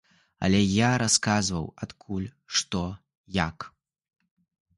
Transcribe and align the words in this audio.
Але 0.45 0.61
я 0.67 0.87
расказваў, 1.03 1.65
адкуль, 1.87 2.25
што, 2.57 2.81
як. 3.47 3.57